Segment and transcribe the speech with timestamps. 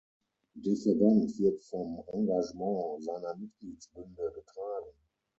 [0.55, 4.95] Der Verband wird vom Engagement seiner Mitgliedsbünde getragen.